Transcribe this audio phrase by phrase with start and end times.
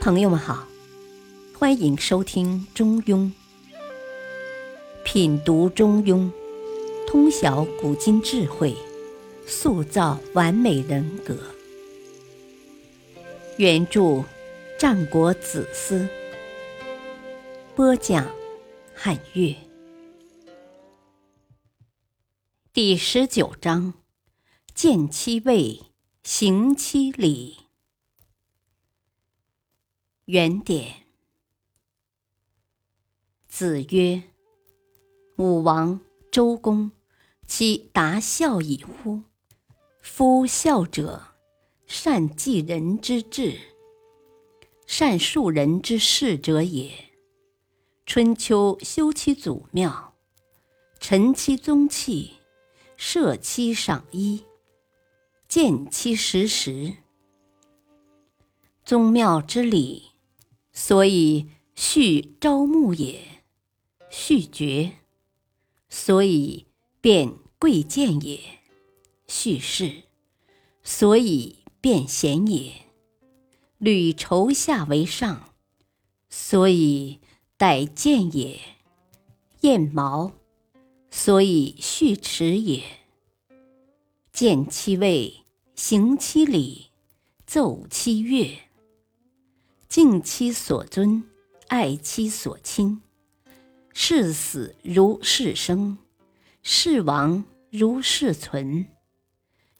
[0.00, 0.66] 朋友们好，
[1.58, 3.16] 欢迎收听《中庸》，
[5.04, 6.30] 品读《中庸》，
[7.06, 8.76] 通晓古今智慧，
[9.44, 11.36] 塑造完美人格。
[13.56, 14.24] 原著：
[14.78, 16.08] 战国子思，
[17.74, 18.24] 播讲：
[18.94, 19.56] 汉乐。
[22.72, 23.94] 第十九章：
[24.74, 25.80] 见其位，
[26.22, 27.67] 行其礼。
[30.30, 31.06] 原点。
[33.48, 34.24] 子曰
[35.36, 36.90] ：“武王、周公，
[37.46, 39.22] 其达孝矣乎？
[40.02, 41.28] 夫孝者，
[41.86, 43.58] 善继人之志，
[44.86, 46.92] 善述人之事者也。
[48.04, 50.12] 春秋修其祖庙，
[51.00, 52.34] 陈其宗器，
[52.98, 54.44] 设其赏衣，
[55.48, 56.96] 见其实时。
[58.84, 60.04] 宗庙之礼。”
[60.80, 63.42] 所以序朝暮也，
[64.08, 64.92] 序爵；
[65.88, 66.66] 所以
[67.00, 68.38] 变贵贱也，
[69.26, 70.04] 序士；
[70.84, 72.72] 所以变贤也，
[73.78, 75.52] 履筹下为上；
[76.30, 77.18] 所以
[77.56, 78.60] 待见也，
[79.62, 80.30] 燕毛；
[81.10, 82.84] 所以序齿也。
[84.32, 85.42] 见其位，
[85.74, 86.92] 行其礼，
[87.44, 88.67] 奏其乐。
[89.88, 91.24] 敬其所尊，
[91.68, 93.00] 爱其所亲，
[93.94, 95.96] 视死如视生，
[96.62, 98.86] 视亡如视存，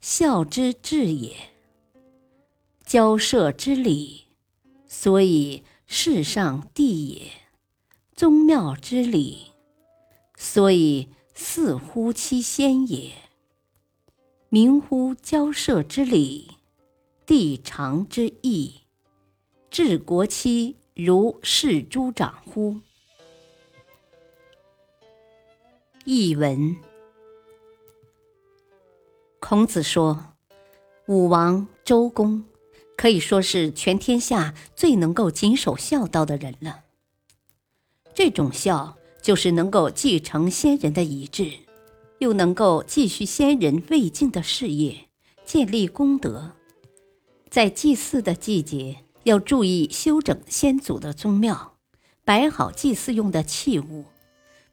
[0.00, 1.36] 孝之至也。
[2.86, 4.28] 交涉之礼，
[4.86, 7.30] 所以世上帝也；
[8.16, 9.48] 宗庙之礼，
[10.36, 13.12] 所以祀乎其先也。
[14.48, 16.52] 明乎交涉之礼，
[17.26, 18.80] 地常之义。
[19.70, 22.76] 治国期如视诸长乎？
[26.04, 26.74] 译文：
[29.38, 30.32] 孔子说，
[31.06, 32.44] 武王、周公
[32.96, 36.84] 可以说是全天下最能够谨守孝道的人了。
[38.14, 41.52] 这种孝，就是能够继承先人的遗志，
[42.18, 45.08] 又能够继续先人未尽的事业，
[45.44, 46.52] 建立功德，
[47.50, 49.04] 在祭祀的季节。
[49.28, 51.74] 要注意修整先祖的宗庙，
[52.24, 54.06] 摆好祭祀用的器物，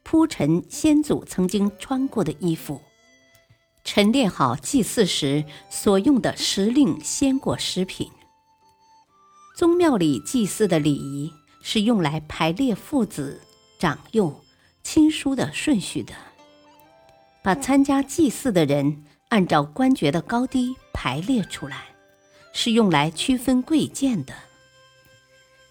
[0.01, 2.79] 铺陈先祖曾经穿过的衣服，
[3.83, 8.09] 陈列好祭祀时所用的时令鲜果食品。
[9.57, 13.41] 宗庙里祭祀的礼仪是用来排列父子、
[13.77, 14.41] 长幼、
[14.83, 16.13] 亲疏的顺序的，
[17.44, 21.94] 把参加祭祀的人按照官爵的高低排列出来。
[22.57, 24.33] 是用来区分贵贱的。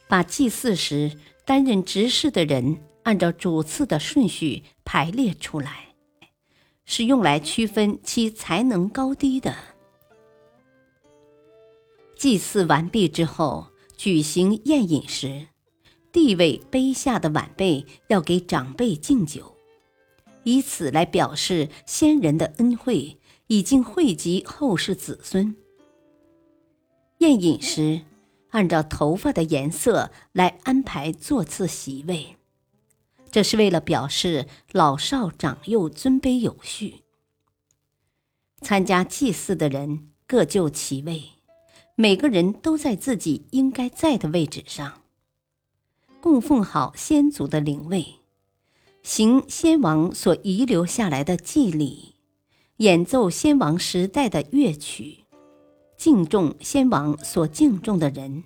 [0.06, 5.94] 把祭祀时担任执事的人按照主次的顺序排列出来，
[6.84, 9.56] 是用来区分其才能高低的。
[12.14, 15.46] 祭祀完毕之后，举行宴饮时，
[16.12, 19.56] 地位卑下的晚辈要给长辈敬酒，
[20.42, 25.56] 以此来表示先人的恩惠已经惠及后世子孙。
[27.24, 28.02] 宴饮时，
[28.50, 32.36] 按照头发的颜色来安排座次席位，
[33.30, 36.96] 这是为了表示老少长幼尊卑有序。
[38.60, 41.30] 参加祭祀的人各就其位，
[41.94, 45.00] 每个人都在自己应该在的位置上，
[46.20, 48.16] 供奉好先祖的灵位，
[49.02, 52.16] 行先王所遗留下来的祭礼，
[52.76, 55.23] 演奏先王时代的乐曲。
[55.96, 58.44] 敬重先王所敬重的人，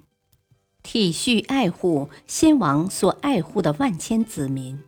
[0.82, 4.78] 体恤爱护先王所爱护的万千子民，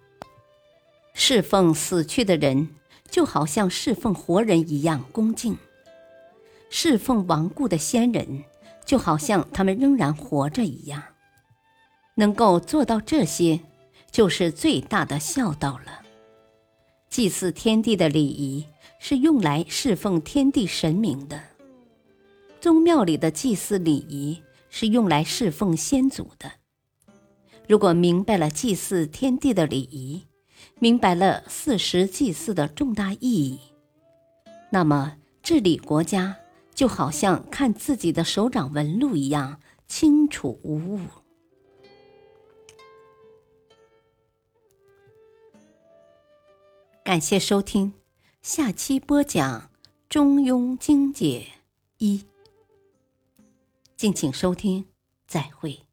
[1.14, 2.68] 侍奉死去的人，
[3.10, 5.54] 就好像侍奉活人一样恭敬；
[6.68, 8.44] 侍奉亡故的先人，
[8.84, 11.02] 就好像他们仍然活着一样。
[12.16, 13.60] 能够做到这些，
[14.10, 16.02] 就是最大的孝道了。
[17.08, 18.66] 祭祀天地的礼仪，
[19.00, 21.49] 是用来侍奉天地神明的。
[22.60, 26.52] 宗庙里的祭祀礼仪是用来侍奉先祖的。
[27.66, 30.26] 如果明白了祭祀天地的礼仪，
[30.78, 33.58] 明白了四时祭祀的重大意义，
[34.70, 36.36] 那么治理国家
[36.74, 41.00] 就好像看自己的手掌纹路一样清楚无误。
[47.02, 47.94] 感谢收听，
[48.42, 49.60] 下期播讲
[50.10, 51.46] 《中庸精解
[51.96, 52.18] 一》。
[54.00, 54.86] 敬请收听，
[55.26, 55.89] 再会。